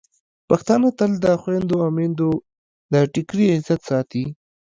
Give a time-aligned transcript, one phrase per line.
[0.49, 2.31] پښتانه تل د خویندو او میندو
[2.91, 4.23] د ټکري عزت ساتي.